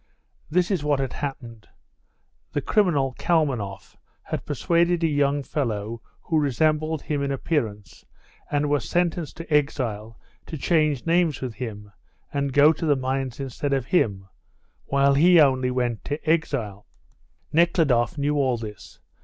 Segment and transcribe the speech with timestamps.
[0.49, 1.67] This is what had happened.
[2.53, 8.03] The criminal Kalmanoff had persuaded a young fellow who resembled him in appearance
[8.49, 11.91] and was sentenced to exile to change names with him
[12.33, 14.27] and go to the mines instead of him,
[14.85, 16.87] while he only went to exile.
[17.53, 18.97] Nekhludoff knew all this.